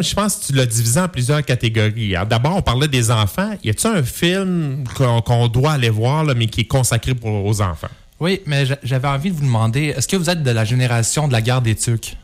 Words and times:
Je 0.00 0.14
pense 0.14 0.36
que 0.36 0.46
tu 0.46 0.52
l'as 0.54 0.66
divisé 0.66 1.00
en 1.00 1.08
plusieurs 1.08 1.44
catégories. 1.44 2.14
Alors, 2.16 2.26
D'abord, 2.28 2.56
on 2.56 2.62
parlait 2.62 2.88
des 2.88 3.10
enfants. 3.10 3.52
Y 3.62 3.70
a-t-il 3.70 3.96
un 3.98 4.02
film 4.02 4.84
qu'on 5.24 5.48
doit 5.48 5.72
aller 5.72 5.90
voir, 5.90 6.24
mais 6.36 6.46
qui 6.46 6.62
est 6.62 6.64
consacré 6.66 7.14
aux 7.22 7.60
enfants? 7.60 7.88
Oui, 8.20 8.40
mais 8.46 8.64
j'a- 8.66 8.78
j'avais 8.82 9.08
envie 9.08 9.30
de 9.30 9.36
vous 9.36 9.42
demander, 9.44 9.86
est-ce 9.96 10.06
que 10.08 10.16
vous 10.16 10.30
êtes 10.30 10.42
de 10.42 10.50
la 10.50 10.64
génération 10.64 11.26
de 11.28 11.32
la 11.32 11.40
guerre 11.40 11.60
des 11.60 11.74
tucs? 11.74 12.16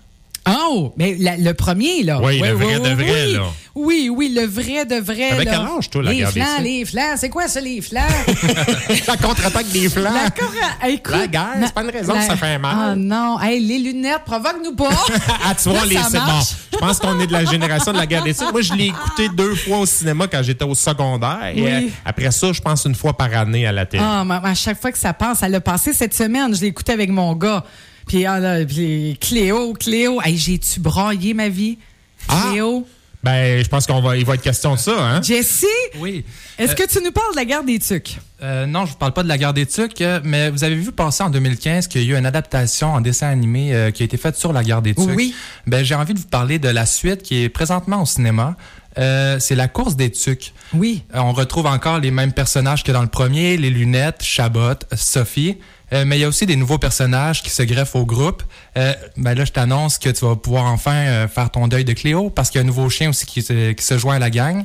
Oh, 0.70 0.92
mais 0.96 1.16
la- 1.18 1.36
le 1.36 1.54
premier, 1.54 2.02
là. 2.02 2.20
Oui, 2.22 2.38
le 2.40 2.52
vrai 2.52 2.78
de 2.80 2.88
vrai, 2.94 3.24
oui. 3.26 3.32
là. 3.34 3.42
Oui, 3.74 4.10
oui, 4.12 4.32
le 4.34 4.44
vrai 4.44 4.84
de 4.86 4.96
vrai. 4.96 5.30
Là. 5.30 5.44
quel 5.44 5.54
âge, 5.54 5.90
toi, 5.90 6.02
la 6.02 6.10
Les 6.10 6.16
guerre 6.18 6.32
des 6.32 6.40
flancs, 6.40 6.56
Tucs? 6.56 6.64
les 6.64 6.84
flancs. 6.84 7.14
C'est 7.16 7.28
quoi 7.28 7.46
ça, 7.48 7.60
les 7.60 7.80
flancs? 7.80 8.02
La 9.06 9.16
contre-attaque 9.16 9.68
des 9.68 9.88
flancs. 9.88 10.10
La 10.12 10.30
cora- 10.30 10.88
Écoute, 10.88 11.14
La 11.14 11.26
guerre, 11.28 11.46
c'est 11.64 11.72
pas 11.74 11.82
une 11.82 11.90
raison 11.90 12.12
que 12.14 12.22
ça 12.22 12.36
fait 12.36 12.58
mal. 12.58 12.76
Ah 12.76 12.94
non. 12.96 13.38
Hey, 13.40 13.60
les 13.60 13.78
lunettes, 13.78 14.22
provoque-nous 14.24 14.74
pas. 14.74 14.88
Ah, 15.48 15.54
tu 15.54 15.68
vois, 15.68 15.80
Là, 15.80 15.86
les, 15.86 15.94
ça 15.96 16.08
c'est 16.10 16.18
bon. 16.18 16.26
marche. 16.26 16.48
Je 16.72 16.76
pense 16.78 16.98
qu'on 16.98 17.20
est 17.20 17.26
de 17.26 17.32
la 17.32 17.44
génération 17.44 17.92
de 17.92 17.98
la 17.98 18.06
guerre 18.06 18.24
des 18.24 18.34
Tucs. 18.34 18.50
Moi, 18.52 18.62
je 18.62 18.74
l'ai 18.74 18.86
écouté 18.86 19.28
deux 19.28 19.54
fois 19.54 19.78
au 19.78 19.86
cinéma 19.86 20.26
quand 20.26 20.42
j'étais 20.42 20.64
au 20.64 20.74
secondaire. 20.74 21.52
Et 21.54 21.72
euh, 21.72 21.80
après 22.04 22.30
ça, 22.32 22.52
je 22.52 22.60
pense 22.60 22.84
une 22.84 22.94
fois 22.94 23.16
par 23.16 23.32
année 23.34 23.66
à 23.66 23.72
la 23.72 23.86
télé. 23.86 24.02
Ah, 24.04 24.24
mais 24.26 24.34
à 24.42 24.54
chaque 24.54 24.80
fois 24.80 24.90
que 24.90 24.98
ça 24.98 25.12
passe, 25.12 25.38
ça 25.38 25.48
l'a 25.48 25.60
passé 25.60 25.92
cette 25.92 26.14
semaine. 26.14 26.54
Je 26.54 26.60
l'ai 26.62 26.66
écouté 26.68 26.92
avec 26.92 27.10
mon 27.10 27.34
gars. 27.34 27.64
Puis, 28.08 28.24
ah, 28.26 28.40
là, 28.40 28.64
puis 28.64 29.16
Cléo, 29.20 29.74
Cléo. 29.74 30.20
Hey, 30.22 30.36
j'ai-tu 30.36 30.80
braillé 30.80 31.34
ma 31.34 31.48
vie? 31.48 31.78
Ah. 32.28 32.48
Cléo? 32.50 32.86
Ben, 33.22 33.62
je 33.62 33.68
pense 33.68 33.86
qu'on 33.86 34.00
va, 34.00 34.16
il 34.16 34.24
va 34.24 34.34
être 34.34 34.42
question 34.42 34.74
de 34.74 34.78
ça, 34.78 34.92
hein? 34.96 35.20
Jessie, 35.22 35.66
Oui. 35.98 36.24
est-ce 36.56 36.76
que 36.76 36.86
tu 36.86 37.02
nous 37.04 37.10
parles 37.10 37.32
de 37.32 37.36
la 37.36 37.44
guerre 37.44 37.64
des 37.64 37.80
tucs? 37.80 38.16
Euh, 38.42 38.64
non, 38.64 38.86
je 38.86 38.92
vous 38.92 38.96
parle 38.96 39.12
pas 39.12 39.24
de 39.24 39.28
la 39.28 39.36
guerre 39.36 39.52
des 39.52 39.66
tucs, 39.66 40.00
euh, 40.00 40.20
mais 40.22 40.50
vous 40.50 40.62
avez 40.62 40.76
vu 40.76 40.92
passer 40.92 41.24
en 41.24 41.28
2015 41.30 41.88
qu'il 41.88 42.04
y 42.04 42.12
a 42.12 42.14
eu 42.14 42.18
une 42.18 42.26
adaptation 42.26 42.94
en 42.94 43.00
dessin 43.00 43.26
animé 43.28 43.74
euh, 43.74 43.90
qui 43.90 44.04
a 44.04 44.06
été 44.06 44.16
faite 44.16 44.36
sur 44.36 44.52
la 44.52 44.62
guerre 44.62 44.82
des 44.82 44.94
tucs. 44.94 45.10
Oui. 45.16 45.34
Ben, 45.66 45.84
j'ai 45.84 45.96
envie 45.96 46.14
de 46.14 46.20
vous 46.20 46.28
parler 46.28 46.60
de 46.60 46.68
la 46.68 46.86
suite 46.86 47.22
qui 47.24 47.42
est 47.42 47.48
présentement 47.48 48.00
au 48.02 48.06
cinéma. 48.06 48.56
Euh, 48.98 49.38
c'est 49.40 49.56
la 49.56 49.66
course 49.66 49.96
des 49.96 50.10
tucs. 50.12 50.52
Oui. 50.72 51.02
Euh, 51.14 51.18
On 51.18 51.32
retrouve 51.32 51.66
encore 51.66 51.98
les 51.98 52.12
mêmes 52.12 52.32
personnages 52.32 52.84
que 52.84 52.92
dans 52.92 53.02
le 53.02 53.08
premier, 53.08 53.56
les 53.56 53.70
lunettes, 53.70 54.22
Chabot, 54.22 54.74
Sophie. 54.94 55.56
Euh, 55.92 56.04
mais 56.06 56.18
il 56.18 56.20
y 56.20 56.24
a 56.24 56.28
aussi 56.28 56.46
des 56.46 56.56
nouveaux 56.56 56.78
personnages 56.78 57.42
qui 57.42 57.50
se 57.50 57.62
greffent 57.62 57.96
au 57.96 58.04
groupe. 58.04 58.42
Euh, 58.76 58.94
ben 59.16 59.34
là, 59.34 59.44
je 59.44 59.52
t'annonce 59.52 59.98
que 59.98 60.10
tu 60.10 60.24
vas 60.24 60.36
pouvoir 60.36 60.66
enfin 60.66 60.94
euh, 60.94 61.28
faire 61.28 61.50
ton 61.50 61.68
deuil 61.68 61.84
de 61.84 61.92
Cléo 61.92 62.30
parce 62.30 62.50
qu'il 62.50 62.58
y 62.58 62.62
a 62.62 62.64
un 62.64 62.66
nouveau 62.66 62.88
chien 62.90 63.10
aussi 63.10 63.26
qui 63.26 63.42
se, 63.42 63.72
qui 63.72 63.84
se 63.84 63.98
joint 63.98 64.16
à 64.16 64.18
la 64.18 64.30
gang. 64.30 64.64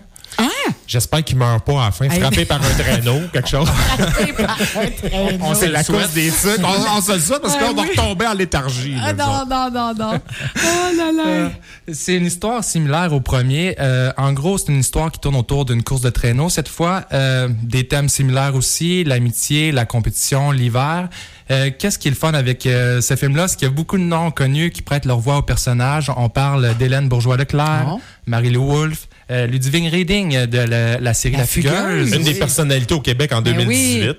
Ah! 0.67 0.71
J'espère 0.87 1.23
qu'il 1.23 1.37
meurt 1.37 1.65
pas 1.65 1.81
à 1.81 1.85
la 1.85 1.91
fin, 1.91 2.09
frappé 2.09 2.45
par 2.45 2.59
un 2.61 2.69
traîneau, 2.77 3.21
quelque 3.31 3.49
chose. 3.49 3.67
on 5.41 5.53
sait 5.55 5.69
la 5.69 5.83
course 5.83 6.11
des. 6.13 6.31
On, 6.63 6.97
on 6.97 7.01
se 7.01 7.13
le 7.13 7.19
souhaite 7.19 7.41
parce 7.41 7.55
Ah 7.59 7.63
qu'on 7.63 7.73
va 7.73 7.81
retomber 7.83 8.27
en 8.27 8.33
léthargie. 8.33 8.95
Ah, 9.01 9.13
non, 9.13 9.45
non, 9.49 9.71
non, 9.71 9.93
non. 9.93 10.19
Oh 10.55 10.97
là 10.97 11.11
là. 11.11 11.27
Euh, 11.27 11.49
c'est 11.91 12.15
une 12.15 12.25
histoire 12.25 12.63
similaire 12.63 13.11
au 13.13 13.19
premier. 13.21 13.75
Euh, 13.79 14.11
en 14.17 14.33
gros, 14.33 14.57
c'est 14.57 14.71
une 14.71 14.79
histoire 14.79 15.11
qui 15.11 15.19
tourne 15.19 15.35
autour 15.35 15.65
d'une 15.65 15.83
course 15.83 16.01
de 16.01 16.09
traîneau. 16.09 16.49
Cette 16.49 16.67
fois, 16.67 17.03
euh, 17.13 17.47
des 17.63 17.87
thèmes 17.87 18.09
similaires 18.09 18.55
aussi, 18.55 19.03
l'amitié, 19.03 19.71
la 19.71 19.85
compétition, 19.85 20.51
l'hiver. 20.51 21.09
Euh, 21.51 21.71
Qu'est-ce 21.77 21.99
qui 21.99 22.07
est 22.07 22.11
le 22.11 22.17
fun 22.17 22.33
avec 22.33 22.65
euh, 22.65 23.01
ce 23.01 23.15
film-là? 23.15 23.47
C'est 23.47 23.57
qu'il 23.57 23.67
y 23.67 23.71
a 23.71 23.73
beaucoup 23.73 23.97
de 23.97 24.03
noms 24.03 24.31
connus 24.31 24.71
qui 24.71 24.81
prêtent 24.81 25.05
leur 25.05 25.19
voix 25.19 25.37
aux 25.37 25.41
personnages. 25.43 26.11
On 26.15 26.29
parle 26.29 26.75
d'Hélène 26.77 27.09
Bourgeois-Leclerc. 27.09 27.97
Marie-Lou 28.25 28.65
Wolfe, 28.65 29.07
euh, 29.31 29.47
Ludivine 29.47 29.87
Reading 29.87 30.45
de 30.45 30.57
la, 30.59 30.99
la 30.99 31.13
série 31.13 31.33
La 31.33 31.39
La, 31.39 31.45
Fugueuse. 31.45 31.71
Fugueuse. 31.73 32.13
Une 32.15 32.23
des 32.23 32.33
personnalités 32.33 32.93
au 32.93 33.01
Québec 33.01 33.31
en 33.33 33.41
Ben 33.41 33.53
2018. 33.55 34.09
oui. 34.09 34.15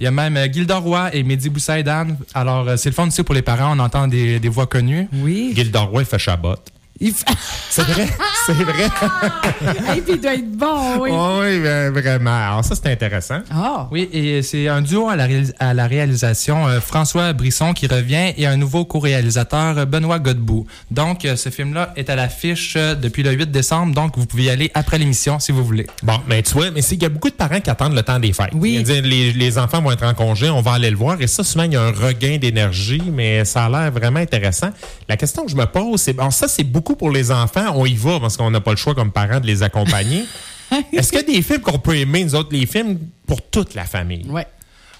Il 0.00 0.04
y 0.04 0.06
a 0.06 0.10
même 0.10 0.36
euh, 0.36 0.48
Gilda 0.52 0.78
Roy 0.78 1.14
et 1.14 1.22
Mehdi 1.22 1.48
Boussaïdan. 1.48 2.08
Alors, 2.34 2.68
euh, 2.68 2.76
c'est 2.76 2.88
le 2.88 2.94
fun 2.94 3.06
aussi 3.06 3.22
pour 3.22 3.34
les 3.36 3.42
parents. 3.42 3.76
On 3.76 3.78
entend 3.78 4.08
des, 4.08 4.40
des 4.40 4.48
voix 4.48 4.66
connues. 4.66 5.06
Oui. 5.12 5.52
Gilda 5.54 5.80
Roy 5.82 6.04
fait 6.04 6.18
Chabot. 6.18 6.56
Il 7.02 7.12
C'est 7.70 7.82
vrai, 7.82 8.06
c'est 8.46 8.52
vrai. 8.52 8.84
Et 9.96 10.00
puis 10.02 10.12
il 10.14 10.20
doit 10.20 10.34
être 10.34 10.52
bon, 10.52 10.98
oui. 11.00 11.10
oui, 11.10 11.60
ben, 11.62 11.90
vraiment. 11.90 12.48
Alors 12.48 12.64
ça, 12.64 12.74
c'est 12.74 12.90
intéressant. 12.92 13.40
Ah. 13.50 13.88
Oui, 13.90 14.08
et 14.12 14.42
c'est 14.42 14.68
un 14.68 14.82
duo 14.82 15.08
à 15.08 15.16
la, 15.16 15.26
réalis- 15.26 15.54
à 15.58 15.72
la 15.74 15.86
réalisation, 15.86 16.68
euh, 16.68 16.80
François 16.80 17.32
Brisson 17.32 17.72
qui 17.72 17.86
revient 17.86 18.32
et 18.36 18.46
un 18.46 18.56
nouveau 18.56 18.84
co-réalisateur, 18.84 19.86
Benoît 19.86 20.18
Godbout. 20.18 20.66
Donc, 20.90 21.24
euh, 21.24 21.34
ce 21.36 21.48
film-là 21.48 21.92
est 21.96 22.10
à 22.10 22.14
l'affiche 22.16 22.74
euh, 22.76 22.94
depuis 22.94 23.22
le 23.22 23.32
8 23.32 23.50
décembre, 23.50 23.94
donc 23.94 24.18
vous 24.18 24.26
pouvez 24.26 24.44
y 24.44 24.50
aller 24.50 24.70
après 24.74 24.98
l'émission 24.98 25.38
si 25.38 25.50
vous 25.50 25.64
voulez. 25.64 25.86
Bon, 26.02 26.18
mais 26.28 26.42
tu 26.42 26.52
vois, 26.52 26.70
mais 26.70 26.82
c'est 26.82 26.94
qu'il 26.96 27.04
y 27.04 27.06
a 27.06 27.10
beaucoup 27.10 27.30
de 27.30 27.34
parents 27.34 27.60
qui 27.60 27.70
attendent 27.70 27.94
le 27.94 28.02
temps 28.02 28.18
des 28.18 28.32
fêtes. 28.34 28.50
Oui. 28.54 28.74
Ils 28.80 28.82
disent, 28.84 29.02
les, 29.02 29.32
les 29.32 29.58
enfants 29.58 29.80
vont 29.80 29.92
être 29.92 30.04
en 30.04 30.14
congé, 30.14 30.50
on 30.50 30.60
va 30.60 30.72
aller 30.74 30.90
le 30.90 30.96
voir. 30.96 31.16
Et 31.20 31.26
ça, 31.26 31.42
souvent, 31.42 31.64
il 31.64 31.72
y 31.72 31.76
a 31.76 31.82
un 31.82 31.92
regain 31.92 32.36
d'énergie, 32.38 33.02
mais 33.10 33.44
ça 33.46 33.64
a 33.64 33.68
l'air 33.70 33.90
vraiment 33.90 34.20
intéressant. 34.20 34.70
La 35.08 35.16
question 35.16 35.44
que 35.44 35.50
je 35.50 35.56
me 35.56 35.64
pose, 35.66 36.00
c'est, 36.02 36.12
bon, 36.12 36.30
ça, 36.30 36.48
c'est 36.48 36.64
beaucoup 36.64 36.91
pour 36.96 37.10
les 37.10 37.30
enfants. 37.30 37.72
On 37.74 37.86
y 37.86 37.94
va 37.94 38.20
parce 38.20 38.36
qu'on 38.36 38.50
n'a 38.50 38.60
pas 38.60 38.70
le 38.72 38.76
choix 38.76 38.94
comme 38.94 39.12
parents 39.12 39.40
de 39.40 39.46
les 39.46 39.62
accompagner. 39.62 40.24
Est-ce 40.92 41.10
qu'il 41.10 41.20
y 41.20 41.22
a 41.22 41.34
des 41.36 41.42
films 41.42 41.60
qu'on 41.60 41.78
peut 41.78 41.96
aimer, 41.96 42.24
nous 42.24 42.34
autres, 42.34 42.50
les 42.52 42.66
films 42.66 42.98
pour 43.26 43.42
toute 43.42 43.74
la 43.74 43.84
famille? 43.84 44.26
Ouais. 44.28 44.46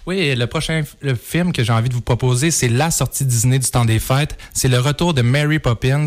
Oui, 0.05 0.35
le 0.35 0.47
prochain 0.49 0.83
le 1.01 1.15
film 1.15 1.53
que 1.53 1.63
j'ai 1.63 1.73
envie 1.73 1.89
de 1.89 1.95
vous 1.95 2.01
proposer, 2.01 2.51
c'est 2.51 2.69
la 2.69 2.91
sortie 2.91 3.25
Disney 3.25 3.61
du 3.61 3.71
temps 3.71 3.85
des 3.85 4.01
fêtes. 4.01 4.37
C'est 4.53 4.67
le 4.67 4.81
retour 4.81 5.15
de 5.15 5.23
Mary 5.23 5.61
Poppins. 5.61 6.07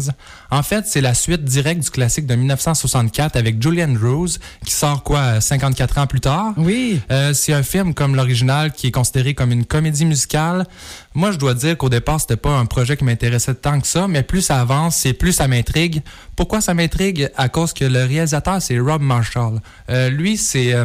En 0.51 0.63
fait, 0.63 0.85
c'est 0.85 0.99
la 0.99 1.13
suite 1.13 1.45
directe 1.45 1.81
du 1.81 1.89
classique 1.89 2.25
de 2.25 2.35
1964 2.35 3.37
avec 3.37 3.61
Julianne 3.61 3.97
Rose, 3.97 4.39
qui 4.65 4.73
sort 4.73 5.01
quoi, 5.03 5.39
54 5.39 5.97
ans 5.99 6.07
plus 6.07 6.19
tard? 6.19 6.53
Oui. 6.57 6.99
Euh, 7.09 7.33
c'est 7.33 7.53
un 7.53 7.63
film 7.63 7.93
comme 7.93 8.15
l'original 8.17 8.73
qui 8.73 8.87
est 8.87 8.91
considéré 8.91 9.33
comme 9.33 9.53
une 9.53 9.65
comédie 9.65 10.05
musicale. 10.05 10.65
Moi, 11.13 11.31
je 11.31 11.37
dois 11.37 11.53
dire 11.53 11.77
qu'au 11.77 11.89
départ, 11.89 12.19
c'était 12.19 12.35
pas 12.35 12.51
un 12.51 12.65
projet 12.65 12.97
qui 12.97 13.05
m'intéressait 13.05 13.55
tant 13.55 13.79
que 13.79 13.87
ça, 13.87 14.09
mais 14.09 14.23
plus 14.23 14.41
ça 14.41 14.59
avance, 14.59 15.05
et 15.05 15.13
plus 15.13 15.31
ça 15.31 15.47
m'intrigue. 15.47 16.01
Pourquoi 16.35 16.59
ça 16.59 16.73
m'intrigue? 16.73 17.29
À 17.37 17.47
cause 17.47 17.71
que 17.71 17.85
le 17.85 18.03
réalisateur, 18.03 18.61
c'est 18.61 18.77
Rob 18.77 19.01
Marshall. 19.01 19.61
Euh, 19.89 20.09
lui, 20.09 20.35
c'est 20.35 20.73
euh, 20.73 20.83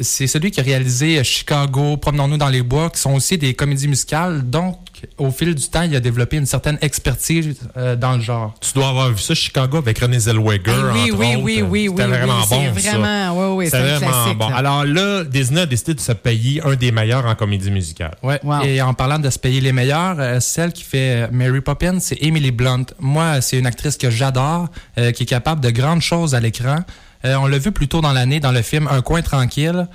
c'est 0.00 0.26
celui 0.26 0.50
qui 0.50 0.60
a 0.60 0.62
réalisé 0.62 1.22
Chicago, 1.24 1.96
Promenons-nous 1.96 2.36
dans 2.36 2.48
les 2.48 2.62
bois, 2.62 2.90
qui 2.90 3.00
sont 3.00 3.14
aussi 3.14 3.38
des 3.38 3.54
comédies 3.54 3.88
musicales. 3.88 4.42
Donc, 4.48 4.76
au 5.16 5.30
fil 5.30 5.54
du 5.54 5.66
temps, 5.68 5.82
il 5.82 5.94
a 5.94 6.00
développé 6.00 6.36
une 6.36 6.44
certaine 6.46 6.76
expertise 6.80 7.56
euh, 7.76 7.94
dans 7.96 8.16
le 8.16 8.20
genre. 8.20 8.54
Tu 8.60 8.72
dois 8.74 8.88
avoir 8.88 9.10
vu 9.10 9.18
ça, 9.18 9.34
Chicago, 9.34 9.78
avec 9.78 9.98
René 9.98 10.18
Zellweger, 10.18 10.60
Eh 10.66 11.10
oui, 11.10 11.10
entre 11.10 11.18
oui, 11.18 11.34
autres. 11.36 11.42
oui, 11.44 11.62
oui, 11.62 11.86
C'était 11.88 12.02
oui, 12.04 12.08
vraiment 12.10 12.34
oui, 12.34 12.46
bon, 12.50 12.72
c'est 12.74 12.80
ça. 12.82 12.90
vraiment- 12.98 13.32
oui, 13.38 13.56
oui, 13.56 13.64
C'était 13.66 13.98
c'est 13.98 14.04
vraiment 14.04 14.34
bon. 14.34 14.48
là. 14.50 14.56
Alors 14.56 14.84
là, 14.84 15.24
Disney 15.24 15.60
a 15.62 15.66
décidé 15.66 15.94
de 15.94 16.00
se 16.00 16.12
payer 16.12 16.60
un 16.66 16.74
des 16.74 16.90
meilleurs 16.92 17.24
en 17.26 17.34
comédie 17.34 17.70
musicale. 17.70 18.16
Ouais. 18.22 18.40
Wow. 18.42 18.62
Et 18.64 18.82
en 18.82 18.92
parlant 18.92 19.18
de 19.20 19.30
se 19.30 19.38
payer 19.38 19.60
les 19.60 19.72
meilleurs, 19.72 20.16
euh, 20.18 20.40
celle 20.40 20.72
qui 20.72 20.82
fait 20.82 21.22
euh, 21.22 21.28
Mary 21.32 21.60
Poppins, 21.60 21.98
c'est 22.00 22.18
Emily 22.20 22.50
Blunt. 22.50 22.84
Moi, 22.98 23.40
c'est 23.40 23.58
une 23.58 23.66
actrice 23.66 23.96
que 23.96 24.10
j'adore, 24.10 24.68
euh, 24.98 25.12
qui 25.12 25.22
est 25.22 25.26
capable 25.26 25.60
de 25.62 25.70
grandes 25.70 26.02
choses 26.02 26.34
à 26.34 26.40
l'écran. 26.40 26.80
Euh, 27.24 27.34
on 27.36 27.46
l'a 27.46 27.58
vu 27.58 27.72
plus 27.72 27.88
tôt 27.88 28.00
dans 28.00 28.12
l'année 28.12 28.40
dans 28.40 28.52
le 28.52 28.62
film 28.62 28.88
Un 28.90 29.02
coin 29.02 29.22
tranquille. 29.22 29.88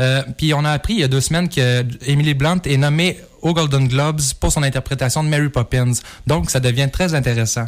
Euh, 0.00 0.22
Puis 0.36 0.54
on 0.54 0.64
a 0.64 0.70
appris 0.70 0.94
il 0.94 1.00
y 1.00 1.04
a 1.04 1.08
deux 1.08 1.20
semaines 1.20 1.48
que 1.48 1.84
Emily 2.06 2.34
Blunt 2.34 2.60
est 2.64 2.76
nommée 2.76 3.18
aux 3.42 3.52
Golden 3.54 3.88
Globes 3.88 4.20
pour 4.40 4.52
son 4.52 4.62
interprétation 4.62 5.24
de 5.24 5.28
Mary 5.28 5.48
Poppins. 5.48 5.92
Donc 6.26 6.50
ça 6.50 6.60
devient 6.60 6.88
très 6.92 7.14
intéressant. 7.14 7.64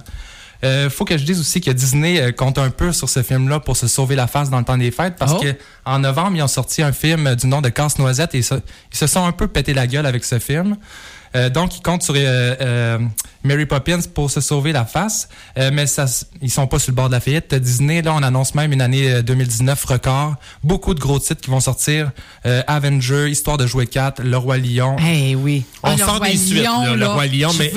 Euh, 0.62 0.90
faut 0.90 1.06
que 1.06 1.16
je 1.16 1.24
dise 1.24 1.40
aussi 1.40 1.60
que 1.62 1.70
Disney 1.70 2.20
euh, 2.20 2.32
compte 2.32 2.58
un 2.58 2.68
peu 2.68 2.92
sur 2.92 3.08
ce 3.08 3.22
film-là 3.22 3.60
pour 3.60 3.76
se 3.78 3.88
sauver 3.88 4.14
la 4.14 4.26
face 4.26 4.50
dans 4.50 4.58
le 4.58 4.64
temps 4.64 4.76
des 4.76 4.90
fêtes 4.90 5.16
parce 5.18 5.32
Oh. 5.34 5.40
que 5.40 5.54
en 5.86 6.00
novembre 6.00 6.36
ils 6.36 6.42
ont 6.42 6.48
sorti 6.48 6.82
un 6.82 6.92
film 6.92 7.34
du 7.34 7.46
nom 7.46 7.62
de 7.62 7.70
Casse-Noisette 7.70 8.34
et 8.34 8.38
ils 8.38 8.44
se, 8.44 8.54
ils 8.92 8.96
se 8.98 9.06
sont 9.06 9.24
un 9.24 9.32
peu 9.32 9.48
pété 9.48 9.72
la 9.72 9.86
gueule 9.86 10.04
avec 10.06 10.22
ce 10.24 10.38
film. 10.38 10.76
Euh, 11.36 11.48
donc 11.50 11.76
ils 11.76 11.82
comptent 11.82 12.02
sur 12.02 12.14
euh, 12.16 12.54
euh, 12.60 12.98
Mary 13.44 13.64
Poppins 13.66 14.00
pour 14.14 14.30
se 14.30 14.40
sauver 14.40 14.72
la 14.72 14.84
face, 14.84 15.28
mais 15.56 15.86
ça, 15.86 16.06
ils 16.42 16.50
sont 16.50 16.66
pas 16.66 16.78
sur 16.78 16.90
le 16.90 16.96
bord 16.96 17.06
de 17.08 17.12
la 17.14 17.20
faillite. 17.20 17.54
Disney 17.54 18.02
là 18.02 18.12
on 18.14 18.22
annonce 18.22 18.54
même 18.54 18.72
une 18.72 18.82
année 18.82 19.10
euh, 19.10 19.22
2019 19.22 19.82
record, 19.84 20.34
beaucoup 20.64 20.92
de 20.94 21.00
gros 21.00 21.18
titres 21.18 21.40
qui 21.40 21.50
vont 21.50 21.60
sortir, 21.60 22.10
Avenger, 22.66 23.28
Histoire 23.30 23.56
de 23.58 23.66
jouer 23.66 23.86
4, 23.86 24.22
Le 24.22 24.36
roi 24.36 24.58
lion. 24.58 24.96
Eh 25.00 25.34
oui. 25.36 25.64
On 25.82 25.92
le 25.92 25.98
sort 25.98 26.18
Roi 26.18 26.28
des 26.28 26.36
suites, 26.36 26.64
Lion, 26.64 26.82
là, 26.84 26.96
le 26.96 27.06
Roi 27.06 27.26
Lion, 27.26 27.50
mais- 27.58 27.72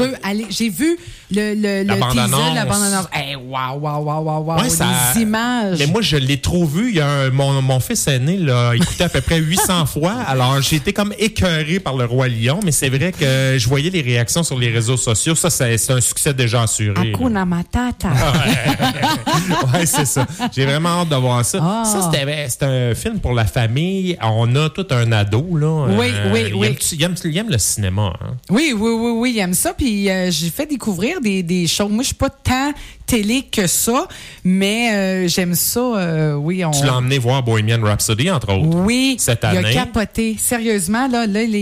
J'ai 0.50 0.70
vu 0.70 0.98
le, 1.32 1.54
le, 1.56 1.84
La 1.84 1.94
le 1.96 2.00
bande-annonce. 2.00 2.40
teaser, 2.42 2.54
la 2.56 2.66
bande-annonce. 2.66 3.08
Eh, 3.16 3.36
wow, 3.36 3.80
wow, 3.80 4.04
wow, 4.04 4.22
wow, 4.24 4.44
wow. 4.44 4.62
Ouais, 4.62 4.70
ça- 4.70 4.88
Les 5.16 5.22
images. 5.22 5.78
Mais 5.80 5.88
moi, 5.88 6.02
je 6.02 6.18
l'ai 6.18 6.40
trop 6.42 6.66
vu. 6.66 6.90
Il 6.90 6.96
y 6.96 7.00
a 7.00 7.08
un- 7.08 7.30
mon, 7.32 7.62
mon 7.62 7.80
fils 7.80 8.08
aîné 8.08 8.38
l'a 8.38 8.76
écouté 8.76 9.04
à 9.06 9.10
peu 9.10 9.22
près 9.22 9.38
800 9.40 9.86
fois. 9.88 10.14
Alors, 10.28 10.62
j'ai 10.62 10.76
été 10.78 10.92
comme 10.94 11.14
écœuré 11.18 11.80
par 11.80 11.96
le 11.96 12.06
Roi 12.06 12.28
Lion, 12.28 12.60
mais 12.64 12.72
c'est 12.72 12.90
vrai 12.90 13.12
que 13.12 13.26
je 13.58 13.68
voyais 13.68 13.90
les 13.90 14.02
réactions 14.02 14.44
sur 14.44 14.58
les 14.58 14.70
réseaux 14.70 14.98
sociaux. 14.98 15.36
Ça, 15.36 15.50
c'est 15.50 15.78
c'est 15.78 15.94
un 15.94 16.02
succès 16.02 16.34
déjà 16.34 16.64
assuré. 16.64 17.12
Hakuna 17.14 17.46
Matata. 17.46 18.10
ouais, 19.74 19.86
c'est 19.86 20.06
ça. 20.06 20.26
J'ai 20.56 20.66
vraiment 20.66 21.02
hâte 21.02 21.10
de 21.10 21.16
voir 21.16 21.44
ça. 21.46 21.60
Ah. 21.62 21.84
Ça, 21.86 22.10
c'était 22.12 22.48
c'est 22.50 22.64
un 22.64 22.96
film 22.96 23.20
pour 23.20 23.34
la 23.34 23.46
famille. 23.46 24.18
On 24.22 24.56
a 24.56 24.70
tout 24.70 24.88
un 24.92 25.12
ado, 25.12 25.56
là. 25.58 25.86
Oui, 25.98 26.08
oui, 26.32 26.44
il 26.48 26.56
oui. 26.56 26.68
Aime, 26.68 26.76
il, 26.92 27.04
aime, 27.04 27.16
il 27.24 27.38
aime 27.38 27.50
le 27.50 27.58
cinéma. 27.58 28.14
Hein? 28.22 28.36
Oui, 28.50 28.74
oui, 28.78 28.92
oui, 28.92 29.12
oui, 29.16 29.32
il 29.36 29.40
aime 29.40 29.54
ça. 29.54 29.74
Puis 29.74 30.10
euh, 30.10 30.30
j'ai 30.32 30.50
fait 30.50 30.66
découvrir 30.66 31.22
des, 31.22 31.44
des 31.44 31.68
choses. 31.68 31.90
Moi, 31.92 32.04
je 32.04 32.08
suis 32.08 32.16
pas 32.16 32.30
tant 32.30 32.72
télé 33.06 33.44
que 33.52 33.68
ça, 33.68 34.08
mais 34.44 34.92
euh, 34.94 35.28
j'aime 35.28 35.56
ça. 35.56 35.80
euh, 35.80 36.34
oui, 36.36 36.64
on. 36.66 36.72
Tu 36.72 36.86
l'as 36.86 36.96
emmené 36.96 37.18
voir 37.18 37.44
Bohemian 37.44 37.82
Rhapsody, 37.82 38.32
entre 38.32 38.54
autres. 38.54 38.66
Oui, 38.78 39.16
Cette 39.20 39.42
il 39.44 39.58
année. 39.58 39.70
a 39.78 39.86
capoté. 39.86 40.36
Sérieusement, 40.40 41.08
là, 41.08 41.28
là, 41.28 41.44
il 41.44 41.56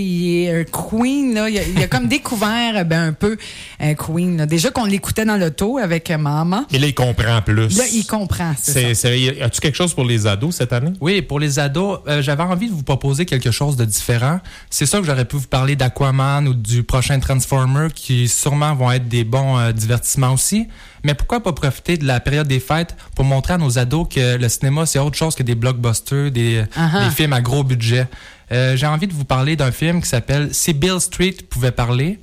est 0.46 0.62
un 0.62 0.64
queen. 0.64 1.34
Là, 1.34 1.50
il, 1.50 1.58
a, 1.58 1.62
il 1.76 1.84
a 1.84 1.88
comme 1.88 2.08
découvert 2.08 2.86
ben, 2.86 3.10
un 3.10 3.14
peu 3.14 3.38
un 3.80 3.94
queen. 3.94 4.38
là. 4.38 4.46
Déjà 4.46 4.72
qu'on 4.72 4.86
l'écoutait 4.86 5.26
dans 5.26 5.38
l'auto 5.38 5.78
avec 5.78 6.10
euh, 6.12 6.18
maman. 6.18 6.66
Et 6.72 6.80
là, 6.80 6.88
il 6.88 6.96
comprend 6.96 7.42
plus. 7.42 7.78
Là, 7.78 7.84
il 7.94 8.06
comprend. 8.06 8.54
C'est 8.60 8.94
ça. 8.94 9.10
As-tu 9.10 9.62
quelque 9.62 9.76
chose 9.76 9.94
pour 9.94 10.06
les 10.06 10.28
ados 10.28 10.56
cette 10.56 10.74
année? 10.74 10.94
Oui, 11.02 11.22
pour 11.22 11.40
les 11.40 11.60
ados, 11.60 12.00
euh, 12.08 12.22
j'avais 12.22 12.44
envie 12.44 12.68
de 12.68 12.74
vous 12.74 12.84
proposer 12.84 13.26
quelque 13.26 13.52
chose 13.52 13.76
de 13.76 13.86
différent. 13.86 14.40
C'est 14.70 14.86
ça 14.86 15.00
que 15.00 15.06
j'aurais 15.06 15.26
pu 15.26 15.38
vous 15.38 15.48
parler 15.48 15.76
d'Aquaman 15.76 16.48
ou 16.48 16.54
du 16.54 16.84
prochain 16.84 17.20
Transformer 17.20 17.88
qui 17.94 18.28
sûrement 18.28 18.74
vont 18.76 18.92
être 18.92 19.08
des 19.08 19.24
bons 19.24 19.58
euh, 19.58 19.72
divertissements 19.72 20.34
aussi. 20.34 20.68
Mais 21.04 21.14
pourquoi 21.14 21.42
pas 21.42 21.54
profiter 21.54 21.98
de 21.98 22.06
la 22.06 22.20
période 22.20 22.48
des 22.48 22.60
fêtes 22.60 22.96
pour 23.16 23.26
montrer 23.26 23.54
à 23.54 23.58
nos 23.58 23.80
ados 23.80 24.08
que 24.10 24.38
le 24.38 24.50
cinéma, 24.50 24.86
c'est 24.86 25.00
autre 25.00 25.18
chose 25.18 25.36
que 25.36 25.44
des 25.44 25.56
blockbusters, 25.56 26.32
des, 26.32 26.64
uh-huh. 26.64 27.06
des 27.06 27.16
films 27.16 27.34
à 27.34 27.42
gros 27.42 27.64
budget. 27.64 28.08
Euh, 28.52 28.76
j'ai 28.76 28.88
envie 28.88 29.08
de 29.08 29.14
vous 29.14 29.26
parler 29.26 29.56
d'un 29.56 29.72
film 29.72 30.02
qui 30.02 30.10
s'appelle 30.10 30.54
Si 30.54 30.74
Bill 30.74 31.00
Street 31.00 31.36
pouvait 31.50 31.72
parler. 31.72 32.20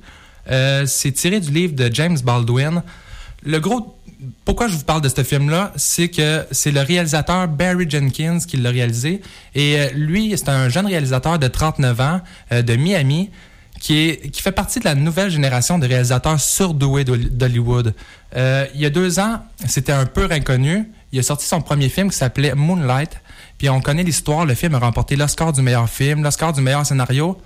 Euh, 0.51 0.85
c'est 0.85 1.11
tiré 1.11 1.39
du 1.39 1.51
livre 1.51 1.75
de 1.75 1.89
James 1.93 2.17
Baldwin. 2.23 2.83
Le 3.43 3.59
gros 3.59 3.95
pourquoi 4.43 4.67
je 4.67 4.75
vous 4.75 4.83
parle 4.83 4.99
de 4.99 5.07
ce 5.07 5.23
film-là, 5.23 5.71
c'est 5.77 6.09
que 6.09 6.45
c'est 6.51 6.71
le 6.71 6.81
réalisateur 6.81 7.47
Barry 7.47 7.89
Jenkins 7.89 8.39
qui 8.45 8.57
l'a 8.57 8.69
réalisé. 8.69 9.21
Et 9.55 9.79
euh, 9.79 9.89
lui, 9.93 10.33
c'est 10.35 10.49
un 10.49 10.67
jeune 10.67 10.87
réalisateur 10.87 11.39
de 11.39 11.47
39 11.47 12.01
ans 12.01 12.21
de 12.51 12.75
Miami 12.75 13.29
qui, 13.79 14.09
est, 14.09 14.29
qui 14.29 14.41
fait 14.41 14.51
partie 14.51 14.79
de 14.79 14.85
la 14.85 14.95
nouvelle 14.95 15.29
génération 15.29 15.79
de 15.79 15.87
réalisateurs 15.87 16.39
surdoués 16.39 17.03
d'Hollywood. 17.05 17.93
il 18.35 18.79
y 18.79 18.85
a 18.85 18.89
deux 18.89 19.19
ans, 19.19 19.39
c'était 19.67 19.91
un 19.91 20.05
peu 20.05 20.27
inconnu. 20.29 20.89
Il 21.11 21.19
a 21.19 21.23
sorti 21.23 21.45
son 21.45 21.61
premier 21.61 21.89
film 21.89 22.09
qui 22.09 22.17
s'appelait 22.17 22.53
Moonlight. 22.53 23.19
Puis 23.57 23.69
on 23.69 23.81
connaît 23.81 24.03
l'histoire. 24.03 24.45
Le 24.45 24.55
film 24.55 24.75
a 24.75 24.79
remporté 24.79 25.15
l'Oscar 25.15 25.53
du 25.53 25.61
meilleur 25.61 25.89
film, 25.89 26.23
l'Oscar 26.23 26.53
du 26.53 26.61
meilleur 26.61 26.85
scénario. 26.85 27.37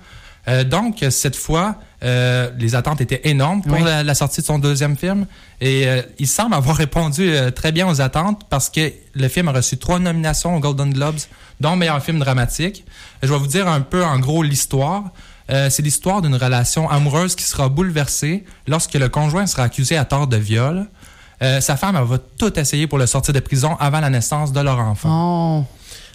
Euh, 0.46 0.62
donc, 0.62 1.04
cette 1.10 1.36
fois, 1.36 1.76
euh, 2.02 2.50
les 2.58 2.74
attentes 2.74 3.00
étaient 3.00 3.22
énormes 3.24 3.62
pour 3.62 3.78
la, 3.78 4.14
sortie 4.14 4.40
de 4.40 4.46
son 4.46 4.58
deuxième 4.58 4.96
film. 4.96 5.26
Et 5.60 5.88
euh, 5.88 6.02
il 6.18 6.28
semble 6.28 6.54
avoir 6.54 6.76
répondu 6.84 7.32
très 7.54 7.72
bien 7.72 7.88
aux 7.88 8.00
attentes 8.00 8.42
parce 8.50 8.68
que 8.68 8.92
le 9.14 9.28
film 9.28 9.48
a 9.48 9.52
reçu 9.52 9.76
trois 9.78 9.98
nominations 9.98 10.54
aux 10.54 10.60
Golden 10.60 10.92
Globes, 10.92 11.20
dont 11.60 11.76
meilleur 11.76 12.02
film 12.02 12.18
dramatique. 12.18 12.84
Je 13.22 13.28
vais 13.28 13.38
vous 13.38 13.46
dire 13.46 13.68
un 13.68 13.80
peu 13.80 14.04
en 14.04 14.18
gros 14.18 14.42
l'histoire. 14.42 15.04
C'est 15.48 15.82
l'histoire 15.82 16.22
d'une 16.22 16.36
relation 16.36 16.88
amoureuse 16.88 17.34
qui 17.34 17.44
sera 17.44 17.68
bouleversée 17.68 18.44
lorsque 18.66 18.94
le 18.94 19.08
conjoint 19.08 19.46
sera 19.46 19.64
accusé 19.64 19.96
à 19.96 20.04
tort 20.04 20.26
de 20.26 20.36
viol. 20.36 20.86
sa 21.40 21.76
femme 21.76 22.02
va 22.02 22.18
tout 22.18 22.58
essayer 22.58 22.86
pour 22.86 22.98
le 22.98 23.06
sortir 23.06 23.34
de 23.34 23.40
prison 23.40 23.76
avant 23.78 24.00
la 24.00 24.10
naissance 24.10 24.52
de 24.52 24.60
leur 24.60 24.78
enfant. 24.78 25.60
Oh. 25.60 25.64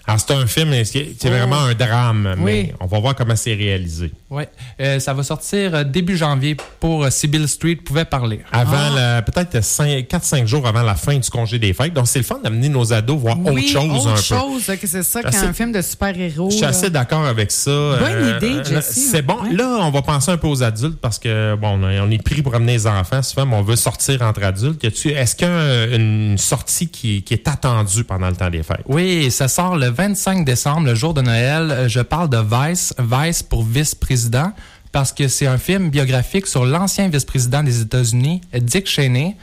Alors, 0.10 0.20
c'est 0.28 0.34
un 0.34 0.48
film, 0.48 0.74
c'est 0.84 1.30
vraiment 1.30 1.60
un 1.60 1.76
drame, 1.76 2.34
mais 2.40 2.74
on 2.80 2.88
va 2.88 3.00
voir 3.00 3.14
comment 3.14 3.36
c'est 3.36 3.54
réalisé. 3.54 4.12
Oui. 4.32 4.42
Euh, 4.82 5.00
ça 5.00 5.14
va 5.14 5.22
sortir 5.22 5.76
euh, 5.76 5.84
début 5.84 6.18
janvier 6.18 6.58
pour 6.80 7.04
euh, 7.04 7.12
Sybil 7.12 7.48
Street 7.48 7.76
pouvait 7.76 8.06
parler. 8.06 8.42
Avant, 8.52 8.96
ah. 8.98 9.22
peut-être 9.22 9.60
4-5 9.60 10.48
jours 10.48 10.66
avant 10.66 10.82
la 10.82 10.96
fin 10.96 11.16
du 11.16 11.30
congé 11.30 11.60
des 11.60 11.74
fêtes. 11.74 11.94
Donc, 11.94 12.08
c'est 12.08 12.18
le 12.18 12.26
fun 12.26 12.40
d'amener 12.44 12.70
nos 12.70 12.92
ados 12.92 13.20
voir 13.20 13.40
autre 13.40 13.62
chose 13.62 14.08
autre 14.08 14.10
un 14.10 14.16
chose, 14.16 14.66
que 14.82 14.88
c'est 14.88 15.04
ça 15.04 15.22
qu'un 15.22 15.54
film 15.54 15.72
de 15.72 15.82
super-héros. 15.84 16.50
Je 16.50 16.56
suis 16.56 16.66
assez 16.66 16.90
d'accord 16.90 17.26
avec 17.26 17.52
ça. 17.52 17.70
Bonne 17.70 18.36
idée, 18.36 18.64
Jesse. 18.64 19.10
C'est 19.12 19.22
bon. 19.22 19.38
Là, 19.52 19.78
on 19.82 19.92
va 19.92 20.02
penser 20.02 20.32
un 20.32 20.38
peu 20.38 20.48
aux 20.48 20.64
adultes 20.64 21.00
parce 21.00 21.20
que, 21.20 21.54
bon, 21.54 21.80
on 21.84 22.10
est 22.10 22.24
pris 22.24 22.42
pour 22.42 22.56
amener 22.56 22.74
les 22.74 22.88
enfants. 22.88 23.22
Souvent, 23.22 23.46
mais 23.46 23.58
on 23.58 23.62
veut 23.62 23.76
sortir 23.76 24.24
entre 24.24 24.44
adultes. 24.44 24.84
Est-ce 24.84 25.36
qu'il 25.36 25.48
y 25.48 25.52
a 25.52 25.86
une 25.96 26.40
sortie 26.40 26.88
qui, 26.88 27.22
qui 27.22 27.36
est 27.36 27.48
attendue 27.48 28.04
pendant 28.04 28.30
le 28.30 28.36
temps 28.36 28.50
des 28.50 28.64
fêtes? 28.64 28.82
Oui, 28.88 29.30
ça 29.30 29.48
sort 29.48 29.78
le 29.78 29.99
25 30.00 30.46
décembre, 30.46 30.88
le 30.88 30.96
jour 30.96 31.14
de 31.14 31.20
Noël, 31.20 31.72
euh, 31.72 31.90
je 31.90 32.00
parle 32.00 32.30
de 32.30 32.38
Vice, 32.38 32.94
Vice 33.00 33.44
pour 33.44 33.66
vice-président, 33.66 34.54
parce 34.94 35.12
que 35.12 35.28
c'est 35.28 35.46
un 35.46 35.58
film 35.58 35.90
biographique 35.90 36.48
sur 36.48 36.64
l'ancien 36.64 37.10
vice-président 37.10 37.64
des 37.64 37.82
États-Unis, 37.82 38.40
Dick 38.54 38.88
Cheney. 38.88 39.36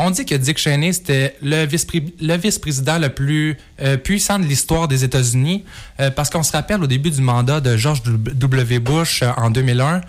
On 0.00 0.12
dit 0.12 0.24
que 0.24 0.36
Dick 0.36 0.58
Cheney, 0.58 0.92
c'était 0.92 1.34
le 1.42 1.66
vice-président 1.66 3.00
le, 3.00 3.08
plus 3.08 3.56
euh, 3.82 3.96
puissant 3.96 4.38
de 4.38 4.44
l'histoire 4.44 4.86
des 4.86 5.02
États-Unis, 5.02 5.64
euh, 5.98 6.12
parce 6.12 6.30
qu'on 6.30 6.44
se 6.44 6.52
rappelle 6.52 6.80
au 6.84 6.86
début 6.86 7.10
du 7.10 7.20
mandat 7.20 7.60
de 7.60 7.76
George 7.76 8.04
W. 8.04 8.78
Bush 8.78 9.24
euh, 9.24 9.30
en 9.36 9.50
2001, 9.50 10.02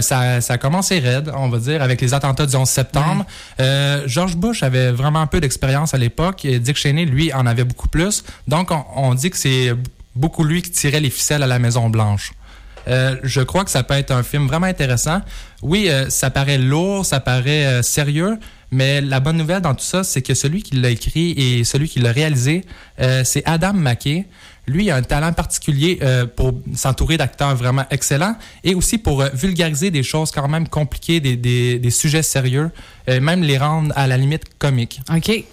ça, 0.00 0.40
ça, 0.40 0.54
a 0.54 0.56
commencé 0.56 0.98
raide, 0.98 1.30
on 1.36 1.50
va 1.50 1.58
dire, 1.58 1.82
avec 1.82 2.00
les 2.00 2.14
attentats 2.14 2.46
du 2.46 2.56
11 2.56 2.66
septembre. 2.66 3.26
George 4.06 4.34
Bush 4.36 4.62
avait 4.62 4.92
vraiment 4.92 5.26
peu 5.26 5.42
d'expérience 5.42 5.92
à 5.92 5.98
l'époque, 5.98 6.46
et 6.46 6.58
Dick 6.58 6.78
Cheney, 6.78 7.04
lui, 7.04 7.30
en 7.34 7.44
avait 7.44 7.64
beaucoup 7.64 7.88
plus. 7.88 8.24
Donc, 8.48 8.70
on, 8.70 8.82
on 8.96 9.14
dit 9.14 9.28
que 9.28 9.36
c'est 9.36 9.74
beaucoup 10.16 10.44
lui 10.44 10.62
qui 10.62 10.70
tirait 10.70 11.00
les 11.00 11.10
ficelles 11.10 11.42
à 11.42 11.46
la 11.46 11.58
Maison-Blanche. 11.58 12.32
Euh, 12.88 13.16
je 13.22 13.40
crois 13.40 13.64
que 13.64 13.70
ça 13.70 13.82
peut 13.82 13.94
être 13.94 14.10
un 14.10 14.22
film 14.22 14.46
vraiment 14.46 14.66
intéressant. 14.66 15.20
Oui, 15.62 15.88
euh, 15.88 16.10
ça 16.10 16.30
paraît 16.30 16.58
lourd, 16.58 17.06
ça 17.06 17.20
paraît 17.20 17.66
euh, 17.66 17.82
sérieux, 17.82 18.38
mais 18.74 19.00
la 19.00 19.20
bonne 19.20 19.36
nouvelle 19.36 19.62
dans 19.62 19.74
tout 19.74 19.84
ça, 19.84 20.04
c'est 20.04 20.22
que 20.22 20.34
celui 20.34 20.62
qui 20.62 20.76
l'a 20.76 20.90
écrit 20.90 21.30
et 21.32 21.64
celui 21.64 21.88
qui 21.88 22.00
l'a 22.00 22.12
réalisé, 22.12 22.64
c'est 22.98 23.42
Adam 23.46 23.72
McKay. 23.72 24.26
Lui, 24.66 24.84
il 24.86 24.90
a 24.90 24.96
un 24.96 25.02
talent 25.02 25.32
particulier 25.32 26.00
pour 26.36 26.54
s'entourer 26.74 27.16
d'acteurs 27.16 27.54
vraiment 27.54 27.84
excellents 27.90 28.36
et 28.62 28.74
aussi 28.74 28.98
pour 28.98 29.22
vulgariser 29.32 29.90
des 29.90 30.02
choses 30.02 30.30
quand 30.30 30.48
même 30.48 30.68
compliquées, 30.68 31.20
des, 31.20 31.36
des, 31.36 31.78
des 31.78 31.90
sujets 31.90 32.22
sérieux, 32.22 32.70
même 33.08 33.42
les 33.42 33.58
rendre 33.58 33.92
à 33.96 34.06
la 34.06 34.16
limite 34.16 34.44
comiques. 34.58 35.00
OK. 35.14 35.44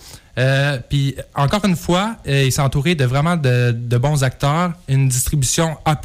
puis 0.90 1.16
encore 1.36 1.66
une 1.66 1.76
fois, 1.76 2.18
il 2.26 2.52
s'est 2.52 2.62
entouré 2.62 2.96
de 2.96 3.06
vraiment 3.06 3.38
de, 3.38 3.72
de, 3.72 3.98
bons 3.98 4.24
acteurs, 4.24 4.74
une 4.88 5.08
distribution 5.08 5.78
A+. 5.86 5.96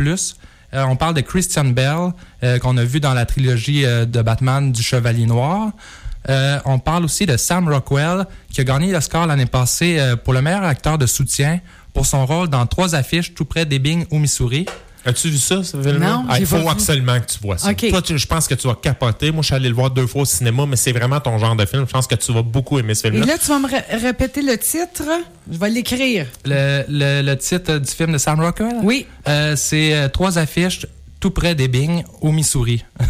Euh, 0.74 0.84
on 0.88 0.96
parle 0.96 1.14
de 1.14 1.20
Christian 1.20 1.64
Bell, 1.64 2.12
euh, 2.42 2.58
qu'on 2.58 2.76
a 2.76 2.84
vu 2.84 3.00
dans 3.00 3.14
la 3.14 3.24
trilogie 3.24 3.84
euh, 3.84 4.04
de 4.04 4.20
Batman 4.22 4.72
du 4.72 4.82
Chevalier 4.82 5.26
Noir. 5.26 5.70
On 6.28 6.78
parle 6.78 7.04
aussi 7.04 7.26
de 7.26 7.36
Sam 7.36 7.68
Rockwell, 7.68 8.26
qui 8.52 8.60
a 8.60 8.64
gagné 8.64 8.92
l'Oscar 8.92 9.26
l'année 9.26 9.46
passée 9.46 10.14
pour 10.24 10.32
le 10.32 10.42
meilleur 10.42 10.64
acteur 10.64 10.98
de 10.98 11.06
soutien 11.06 11.60
pour 11.92 12.06
son 12.06 12.26
rôle 12.26 12.48
dans 12.48 12.66
trois 12.66 12.94
affiches 12.94 13.32
tout 13.34 13.46
près 13.46 13.64
d'Ebbing 13.64 14.04
au 14.10 14.18
Missouri. 14.18 14.66
As-tu 15.06 15.28
vu 15.28 15.38
ça, 15.38 15.62
ce 15.62 15.80
film 15.80 15.98
Non, 15.98 16.24
ah, 16.28 16.40
Il 16.40 16.46
faut 16.46 16.68
absolument 16.68 17.20
que 17.20 17.26
tu 17.26 17.38
vois 17.40 17.56
ça. 17.56 17.72
Toi, 17.72 18.02
je 18.04 18.26
pense 18.26 18.48
que 18.48 18.54
tu 18.54 18.66
vas 18.66 18.74
capoter. 18.74 19.30
Moi, 19.30 19.42
je 19.42 19.46
suis 19.46 19.54
allé 19.54 19.68
le 19.68 19.74
voir 19.74 19.90
deux 19.90 20.06
fois 20.06 20.22
au 20.22 20.24
cinéma, 20.24 20.66
mais 20.66 20.74
c'est 20.74 20.90
vraiment 20.90 21.20
ton 21.20 21.38
genre 21.38 21.54
de 21.54 21.64
film. 21.64 21.84
Je 21.86 21.92
pense 21.92 22.08
que 22.08 22.16
tu 22.16 22.32
vas 22.32 22.42
beaucoup 22.42 22.78
aimer 22.80 22.96
ce 22.96 23.02
film-là. 23.02 23.22
Et 23.22 23.26
là, 23.26 23.38
tu 23.38 23.46
vas 23.46 23.60
me 23.60 24.02
répéter 24.02 24.42
le 24.42 24.58
titre. 24.58 25.04
Je 25.50 25.58
vais 25.58 25.70
l'écrire. 25.70 26.26
Le, 26.44 26.84
le, 27.22 27.34
titre 27.36 27.78
du 27.78 27.90
film 27.90 28.12
de 28.12 28.18
Sam 28.18 28.40
Rockwell? 28.40 28.80
Oui. 28.82 29.06
Euh, 29.28 29.54
c'est 29.54 29.94
euh, 29.94 30.08
trois 30.08 30.38
affiches 30.38 30.86
tout 31.20 31.30
près 31.30 31.54
d'Ebbing, 31.54 32.02
au 32.20 32.32
Missouri. 32.32 32.84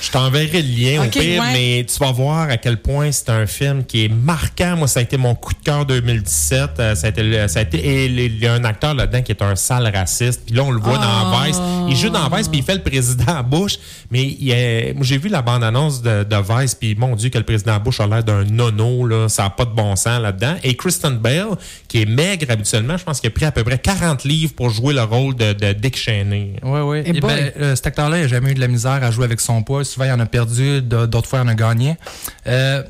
Je 0.00 0.10
t'enverrai 0.10 0.62
le 0.62 0.68
lien 0.68 1.02
au 1.04 1.08
pire, 1.08 1.42
mais 1.52 1.84
tu 1.88 1.98
vas 1.98 2.12
voir 2.12 2.50
à 2.50 2.56
quel 2.58 2.76
point 2.76 3.10
c'est 3.12 3.30
un 3.30 3.46
film 3.46 3.84
qui 3.84 4.04
est 4.04 4.08
marquant. 4.08 4.76
Moi, 4.76 4.88
ça 4.88 5.00
a 5.00 5.02
été 5.02 5.16
mon 5.16 5.34
coup 5.34 5.54
de 5.54 5.64
cœur 5.64 5.86
2017. 5.86 6.70
Euh, 6.78 6.94
ça 6.94 7.06
a 7.06 7.10
été, 7.10 7.48
ça 7.48 7.60
a 7.60 7.62
été, 7.62 7.78
et 7.78 8.04
il 8.06 8.38
y 8.38 8.46
a 8.46 8.52
un 8.52 8.64
acteur 8.64 8.94
là-dedans 8.94 9.22
qui 9.22 9.32
est 9.32 9.42
un 9.42 9.56
sale 9.56 9.90
raciste. 9.94 10.42
Puis 10.46 10.54
là, 10.54 10.64
on 10.64 10.70
le 10.70 10.80
voit 10.80 10.98
dans 10.98 11.32
oh. 11.32 11.36
Vice. 11.44 11.58
Il 11.88 11.96
joue 11.96 12.10
dans 12.10 12.28
Vice, 12.28 12.48
puis 12.48 12.58
il 12.58 12.64
fait 12.64 12.74
le 12.74 12.82
président 12.82 13.42
Bush. 13.50 13.78
Mais 14.10 14.36
j'ai 15.00 15.18
vu 15.18 15.28
la 15.28 15.40
bande-annonce 15.40 16.02
de, 16.02 16.24
de, 16.24 16.36
Vice, 16.36 16.74
puis 16.74 16.94
mon 16.94 17.16
Dieu, 17.16 17.30
que 17.30 17.38
le 17.38 17.44
président 17.44 17.78
Bush 17.78 18.00
a 18.00 18.06
l'air 18.06 18.22
d'un 18.22 18.44
nono. 18.44 19.06
Là. 19.06 19.28
Ça 19.28 19.44
n'a 19.44 19.50
pas 19.50 19.64
de 19.64 19.74
bon 19.74 19.96
sens 19.96 20.20
là-dedans. 20.20 20.56
Et 20.62 20.76
Kristen 20.76 21.16
Bell, 21.16 21.46
qui 21.88 22.02
est 22.02 22.06
maigre 22.06 22.46
habituellement, 22.50 22.98
je 22.98 23.04
pense 23.04 23.20
qu'il 23.20 23.28
a 23.28 23.30
pris 23.30 23.46
à 23.46 23.52
peu 23.52 23.64
près 23.64 23.78
40 23.78 24.24
livres 24.24 24.52
pour 24.54 24.68
jouer 24.68 24.92
le 24.92 25.02
rôle 25.02 25.34
de, 25.34 25.72
Dick 25.72 25.96
Cheney. 25.96 26.56
Oui, 26.62 26.80
oui. 26.80 27.02
Et, 27.06 27.20
ben, 27.20 27.50
euh, 27.58 27.74
cet 27.74 27.86
acteur-là, 27.86 28.18
il 28.18 28.22
n'a 28.22 28.28
jamais 28.28 28.50
eu 28.52 28.54
de 28.54 28.60
la 28.60 28.68
misère 28.68 29.02
à 29.02 29.10
jouer 29.10 29.24
avec 29.24 29.40
son 29.40 29.62
poids 29.62 29.84
souvent 29.86 30.06
il 30.06 30.12
en 30.12 30.20
a 30.20 30.26
perdu, 30.26 30.82
d'autres 30.82 31.28
fois 31.28 31.40
il 31.40 31.42
en 31.42 31.48
a 31.48 31.54
gagné. 31.54 31.96
Euh, 32.46 32.82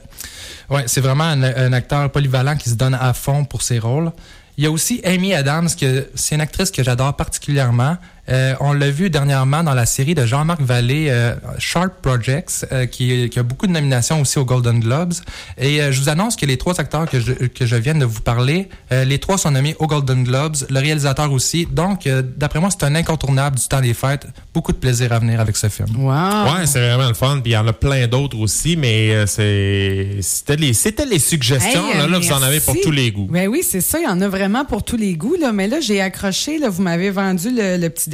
ouais, 0.71 0.85
c'est 0.87 1.01
vraiment 1.01 1.25
un, 1.25 1.73
acteur 1.73 2.11
polyvalent 2.11 2.57
qui 2.57 2.71
se 2.71 2.75
donne 2.75 2.95
à 2.95 3.13
fond 3.13 3.45
pour 3.45 3.63
ses 3.63 3.79
rôles. 3.79 4.13
Il 4.59 4.65
y 4.65 4.67
a 4.67 4.71
aussi 4.71 5.01
Amy 5.05 5.35
Adams, 5.35 5.69
c'est 5.69 6.35
une 6.35 6.41
actrice 6.41 6.71
que 6.71 6.83
j'adore 6.83 7.15
particulièrement. 7.15 7.97
Euh, 8.29 8.55
on 8.61 8.73
l'a 8.73 8.91
vu 8.91 9.11
dernièrement 9.11 9.63
dans 9.63 9.75
la 9.75 9.87
série 9.87 10.15
de 10.15 10.27
Jean-Marc 10.27 10.61
Vallée, 10.61 11.07
euh, 11.11 11.35
Sharp 11.59 11.93
Projects, 12.03 12.67
euh, 12.73 12.87
qui, 12.87 13.29
qui, 13.29 13.39
a 13.39 13.43
beaucoup 13.43 13.67
de 13.67 13.73
nominations 13.73 14.21
aussi 14.21 14.39
aux 14.39 14.45
Golden 14.45 14.81
Globes. 14.81 15.15
Et 15.59 15.81
je 15.93 16.01
vous 16.01 16.09
annonce 16.09 16.37
que 16.37 16.47
les 16.47 16.57
trois 16.57 16.81
acteurs 16.81 17.09
que 17.09 17.21
je, 17.21 17.33
que 17.33 17.67
je 17.67 17.77
viens 17.77 17.95
de 17.95 18.05
vous 18.05 18.21
parler, 18.21 18.69
les 18.91 19.19
trois 19.19 19.39
sont 19.39 19.51
nommés 19.51 19.77
aux 19.79 19.87
Golden 19.87 20.25
Globes, 20.25 20.57
le 20.69 20.81
réalisateur 20.81 21.31
aussi. 21.33 21.67
Donc, 21.71 22.09
d'après 22.37 22.61
moi, 22.61 22.71
c'est 22.71 22.85
un 22.85 22.95
incontournable 22.95 23.59
du 23.59 23.67
temps 23.69 23.81
des 23.81 23.95
fêtes. 23.95 24.27
Beaucoup 24.53 24.73
de 24.73 24.79
plaisir 24.79 25.13
à 25.13 25.19
venir 25.19 25.41
avec 25.41 25.57
ce 25.57 25.69
film. 25.69 25.89
Wow! 25.97 26.13
Ouais, 26.13 26.67
c'est 26.67 26.81
vraiment 26.81 27.09
le 27.09 27.15
fun. 27.15 27.41
Puis 27.43 27.53
il 27.53 27.55
y 27.55 27.57
en 27.57 27.67
a 27.67 27.73
plein 27.73 28.07
d'autres 28.07 28.39
aussi, 28.39 28.77
mais 28.77 29.27
c'était 29.27 30.57
les, 30.57 30.73
les 31.11 31.19
suggestions. 31.19 31.85
là, 31.95 32.07
là, 32.07 32.19
vous 32.19 32.33
en 32.33 32.43
avez 32.43 32.61
pour 32.61 32.77
tous 32.83 32.91
les 32.91 33.11
goûts. 33.11 33.29
Ben 33.31 33.49
oui, 33.49 33.63
c'est 33.63 33.81
ça. 33.81 33.99
Il 33.99 34.05
y 34.05 34.09
en 34.09 34.21
a 34.21 34.29
vraiment 34.29 34.65
pour 34.65 34.83
tous 34.83 34.97
les 34.97 35.15
goûts. 35.15 35.37
Là. 35.41 35.53
Mais 35.53 35.69
là, 35.69 35.81
j'ai 35.81 36.01
accroché. 36.01 36.59
Là, 36.59 36.69
vous 36.69 36.83
m'avez 36.83 37.11
vendu 37.11 37.51
le, 37.51 37.77
le 37.77 37.91
petit 37.91 38.11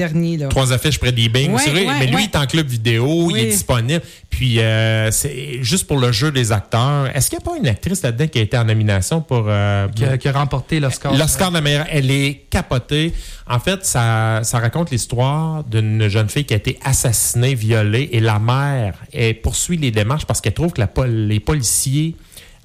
Trois 0.49 0.73
affiches 0.73 0.99
près 0.99 1.13
d'eBay. 1.13 1.49
mais 1.49 2.07
lui, 2.07 2.25
il 2.25 2.25
est 2.25 2.37
en 2.37 2.47
club 2.47 2.67
vidéo, 2.67 3.31
il 3.31 3.39
est 3.39 3.51
disponible. 3.51 4.03
Puis, 4.31 4.61
euh, 4.61 5.11
c'est 5.11 5.63
juste 5.63 5.87
pour 5.87 5.99
le 5.99 6.11
jeu 6.11 6.33
des 6.33 6.53
acteurs. 6.53 7.15
Est-ce 7.15 7.29
qu'il 7.29 7.39
n'y 7.39 7.45
a 7.45 7.51
pas 7.51 7.57
une 7.59 7.69
actrice 7.69 8.03
là-dedans 8.03 8.27
qui 8.29 8.39
a 8.39 8.43
été 8.43 8.57
en 8.57 8.65
nomination 8.65 9.21
pour. 9.21 9.45
Euh, 9.47 9.89
qui, 9.89 10.29
a, 10.29 10.33
remporté 10.33 10.81
l'Oscar? 10.81 11.15
L'Oscar 11.15 11.51
de 11.51 11.55
la 11.55 11.61
meilleure. 11.61 11.87
Elle 11.91 12.11
est 12.11 12.47
capotée. 12.51 13.13
En 13.47 13.59
fait, 13.59 13.85
ça, 13.85 14.41
ça 14.43 14.59
raconte 14.59 14.91
l'histoire 14.91 15.65
d'une 15.65 16.09
jeune 16.09 16.29
fille 16.29 16.45
qui 16.45 16.55
a 16.55 16.57
été 16.57 16.79
assassinée, 16.85 17.55
violée, 17.55 18.09
et 18.13 18.21
la 18.21 18.39
mère 18.39 18.95
elle 19.13 19.41
poursuit 19.41 19.77
les 19.77 19.91
démarches 19.91 20.27
parce 20.27 20.41
qu'elle 20.41 20.55
trouve 20.55 20.73
que 20.73 20.81
la, 20.81 21.07
les 21.07 21.41
policiers 21.41 22.17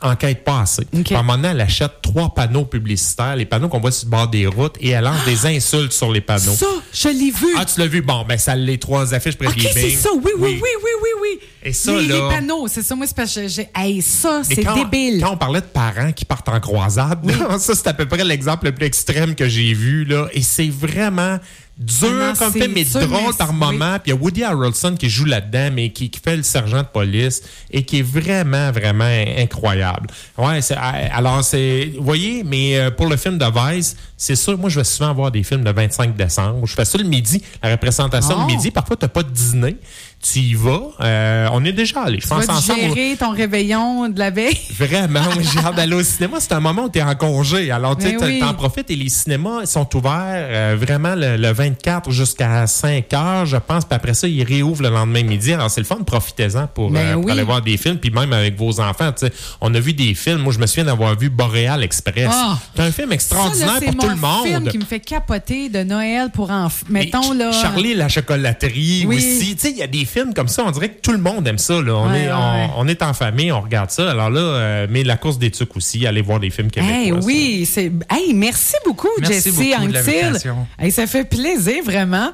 enquête 0.01 0.43
pas 0.43 0.61
assez. 0.61 0.85
OK. 0.95 1.11
À 1.11 1.15
un 1.19 1.23
moment 1.23 1.37
donné, 1.37 1.49
elle 1.49 1.61
achète 1.61 2.01
trois 2.01 2.33
panneaux 2.33 2.65
publicitaires, 2.65 3.35
les 3.35 3.45
panneaux 3.45 3.67
qu'on 3.67 3.79
voit 3.79 3.91
sur 3.91 4.05
le 4.07 4.11
bord 4.11 4.27
des 4.27 4.45
routes, 4.45 4.75
et 4.79 4.89
elle 4.89 5.03
lance 5.03 5.23
des 5.25 5.45
insultes 5.45 5.91
sur 5.93 6.11
les 6.11 6.21
panneaux. 6.21 6.53
Ça, 6.53 6.67
je 6.93 7.09
l'ai 7.09 7.31
vu. 7.31 7.47
Ah, 7.57 7.65
tu 7.65 7.79
l'as 7.79 7.87
vu? 7.87 8.01
Bon, 8.01 8.23
ben, 8.27 8.37
ça 8.37 8.55
les 8.55 8.77
trois 8.77 9.13
affiches 9.13 9.37
près 9.37 9.47
OK, 9.47 9.55
des 9.55 9.67
c'est 9.69 9.89
ça. 9.91 10.09
Oui, 10.13 10.31
oui, 10.37 10.59
oui, 10.61 10.61
oui, 10.61 10.91
oui, 11.01 11.09
oui. 11.21 11.39
Et 11.63 11.73
ça, 11.73 11.93
les, 11.93 12.07
là- 12.07 12.15
les 12.15 12.35
panneaux, 12.35 12.67
c'est 12.67 12.83
ça. 12.83 12.95
Moi, 12.95 13.07
c'est 13.07 13.15
parce 13.15 13.33
que 13.33 13.47
j'ai. 13.47 13.69
Hey, 13.75 14.01
ça, 14.01 14.41
c'est 14.43 14.63
débile. 14.63 15.21
Quand 15.21 15.33
on 15.33 15.37
parlait 15.37 15.61
de 15.61 15.65
parents 15.65 16.11
qui 16.11 16.25
partent 16.25 16.49
en 16.49 16.59
croisade, 16.59 17.19
ça, 17.59 17.75
c'est 17.75 17.87
à 17.87 17.93
peu 17.93 18.05
près 18.05 18.23
l'exemple 18.23 18.65
le 18.65 18.75
plus 18.75 18.85
extrême 18.85 19.35
que 19.35 19.47
j'ai 19.47 19.73
vu, 19.73 20.05
là. 20.05 20.27
Et 20.33 20.41
c'est 20.41 20.69
vraiment 20.69 21.39
dur 21.77 22.09
Ah 22.11 22.27
non, 22.29 22.33
comme 22.35 22.51
fait, 22.53 22.67
mais 22.67 22.83
dur, 22.83 23.07
drôle 23.07 23.35
par 23.35 23.53
moment. 23.53 23.97
Puis 23.99 24.11
il 24.11 24.15
y 24.15 24.17
a 24.17 24.21
Woody 24.21 24.43
Harrelson 24.43 24.95
qui 24.95 25.09
joue 25.09 25.25
là-dedans, 25.25 25.69
mais 25.73 25.89
qui, 25.91 26.09
qui 26.09 26.19
fait 26.19 26.35
le 26.37 26.43
sergent 26.43 26.79
de 26.81 26.87
police 26.87 27.41
et 27.71 27.83
qui 27.83 27.99
est 27.99 28.01
vraiment, 28.01 28.71
vraiment 28.71 29.09
incroyable. 29.37 30.07
Ouais, 30.37 30.61
c'est, 30.61 30.75
alors 30.75 31.43
c'est, 31.43 31.91
vous 31.97 32.03
voyez, 32.03 32.43
mais 32.43 32.77
euh, 32.77 32.91
pour 32.91 33.07
le 33.07 33.17
film 33.17 33.37
de 33.37 33.45
Vice, 33.45 33.95
c'est 34.17 34.35
sûr, 34.35 34.57
moi, 34.57 34.69
je 34.69 34.79
vais 34.79 34.83
souvent 34.83 35.13
voir 35.13 35.31
des 35.31 35.43
films 35.43 35.63
le 35.63 35.71
25 35.73 36.15
décembre. 36.15 36.65
Je 36.65 36.73
fais 36.73 36.85
ça 36.85 36.97
le 36.97 37.03
midi, 37.03 37.41
la 37.61 37.71
représentation 37.71 38.35
Oh. 38.37 38.41
le 38.41 38.47
midi. 38.47 38.71
Parfois, 38.71 38.95
t'as 38.95 39.07
pas 39.07 39.23
de 39.23 39.29
dîner. 39.29 39.77
Tu 40.19 40.39
y 40.39 40.53
vas. 40.55 40.81
Euh, 40.99 41.47
on 41.53 41.63
est 41.63 41.71
déjà 41.71 42.01
allé. 42.01 42.19
Je 42.19 42.27
pense 42.27 42.45
vas 42.45 42.55
ensemble. 42.55 42.79
gérer 42.81 43.15
ton 43.17 43.29
réveillon 43.31 44.09
de 44.09 44.17
la 44.17 44.31
veille. 44.31 44.57
Vraiment, 44.77 45.21
j'ai 45.39 45.59
hâte 45.59 45.75
d'aller 45.75 45.93
au 45.95 46.01
cinéma. 46.03 46.37
C'est 46.39 46.53
un 46.53 46.59
moment 46.59 46.85
où 46.85 46.89
tu 46.89 46.97
es 46.97 47.03
en 47.03 47.13
congé. 47.13 47.69
Alors, 47.69 47.95
tu 47.95 48.17
t'en- 48.17 48.25
oui. 48.25 48.39
t'en 48.39 48.53
profites 48.55 48.89
et 48.89 48.95
les 48.95 49.09
cinémas 49.09 49.67
sont 49.67 49.87
ouverts 49.95 50.13
euh, 50.49 50.75
vraiment 50.79 51.13
le, 51.15 51.37
le 51.37 51.51
24 51.53 52.09
jusqu'à 52.09 52.65
5 52.65 53.13
heures, 53.13 53.45
je 53.45 53.57
pense. 53.57 53.85
Puis 53.85 53.95
après 53.95 54.15
ça, 54.15 54.27
ils 54.27 54.43
réouvrent 54.43 54.81
le 54.81 54.89
lendemain 54.89 55.21
midi. 55.21 55.53
Alors, 55.53 55.69
c'est 55.69 55.81
le 55.81 55.85
fun. 55.85 55.97
Profitez-en 56.03 56.65
pour, 56.65 56.89
Ben 56.89 56.99
euh, 56.99 57.13
pour 57.13 57.25
oui. 57.25 57.31
aller 57.31 57.43
voir 57.43 57.61
des 57.61 57.77
films. 57.77 57.97
Puis 57.97 58.09
même 58.09 58.33
avec 58.33 58.57
vos 58.57 58.79
enfants, 58.79 59.11
tu 59.11 59.27
sais, 59.27 59.33
on 59.61 59.73
a 59.75 59.79
vu 59.79 59.93
des 59.93 60.15
films. 60.15 60.39
Moi, 60.39 60.51
je 60.51 60.57
me 60.59 60.65
souviens 60.65 60.85
d'avoir 60.85 61.15
vu 61.17 61.29
Boréal 61.29 61.83
Express. 61.83 62.27
Ah. 62.31 62.57
c'est 62.75 62.81
un 62.81 62.91
film 62.91 63.11
extraordinaire 63.11 63.67
Ça, 63.67 63.73
là, 63.75 63.79
c'est 63.81 63.95
pour 63.95 64.05
tout 64.05 64.09
le 64.09 64.15
monde. 64.15 64.45
film 64.47 64.67
qui 64.69 64.77
me 64.79 64.85
fait 64.85 64.99
capoter 64.99 65.69
de 65.69 65.83
Noël 65.83 66.31
pour 66.33 66.49
enfants. 66.49 66.85
Mettons, 66.89 67.33
là. 67.33 67.51
Charlie 67.51 67.93
la 67.93 68.09
chocolaterie 68.09 69.05
Oui. 69.07 69.17
aussi. 69.17 69.55
Tu 69.55 69.61
sais, 69.61 69.71
il 69.71 69.77
y 69.77 69.83
a 69.83 69.87
des 69.87 70.06
films 70.07 70.33
comme 70.33 70.47
ça, 70.47 70.63
on 70.65 70.71
dirait 70.71 70.89
que 70.89 70.99
tout 71.01 71.11
le 71.11 71.19
monde 71.19 71.47
aime 71.47 71.59
ça. 71.59 71.79
Là. 71.79 71.93
On, 71.93 72.09
Ouais, 72.09 72.23
est, 72.23 72.27
ouais, 72.27 72.33
on, 72.33 72.53
ouais. 72.55 72.69
on 72.77 72.87
est 72.87 73.03
en 73.03 73.13
famille, 73.13 73.51
on 73.51 73.61
regarde 73.61 73.91
ça. 73.91 74.09
Alors 74.09 74.31
là, 74.31 74.39
euh, 74.41 74.87
mais 74.89 75.03
la 75.03 75.17
course 75.17 75.37
des 75.37 75.51
tucs 75.51 75.75
aussi, 75.77 76.07
allez 76.07 76.21
voir 76.21 76.39
des 76.39 76.49
films 76.49 76.71
québécois. 76.71 76.95
Hey, 76.97 77.09
ça. 77.09 77.15
oui, 77.23 77.69
c'est. 77.71 77.91
Hey, 78.09 78.33
merci 78.33 78.73
beaucoup, 78.85 79.07
Merci 79.19 79.51
Jessie 79.51 79.73
Anctil. 79.75 80.39
Hey, 80.79 80.91
ça 80.91 81.05
fait 81.05 81.25
plaisir, 81.25 81.83
vraiment. 81.83 82.25